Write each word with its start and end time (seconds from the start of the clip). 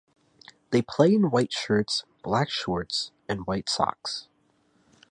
They 0.71 0.81
play 0.81 1.13
in 1.13 1.29
white 1.29 1.53
shirts, 1.53 2.05
black 2.23 2.49
shorts 2.49 3.11
and 3.29 3.45
white 3.45 3.69
socks. 3.69 4.29